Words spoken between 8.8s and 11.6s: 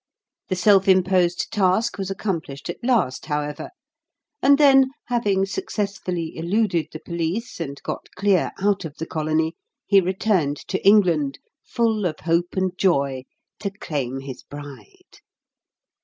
of the Colony, he returned to England,